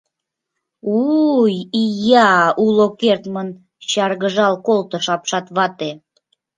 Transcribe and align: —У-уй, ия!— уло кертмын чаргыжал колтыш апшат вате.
—У-уй, 0.97 1.55
ия!— 1.83 2.33
уло 2.65 2.87
кертмын 2.99 3.49
чаргыжал 3.89 4.53
колтыш 4.67 5.05
апшат 5.15 5.45
вате. 5.55 5.91